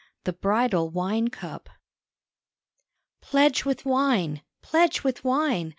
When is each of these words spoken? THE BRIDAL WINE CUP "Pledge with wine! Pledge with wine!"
THE 0.23 0.33
BRIDAL 0.33 0.89
WINE 0.89 1.27
CUP 1.27 1.69
"Pledge 3.21 3.65
with 3.65 3.85
wine! 3.85 4.41
Pledge 4.63 5.03
with 5.03 5.23
wine!" 5.23 5.69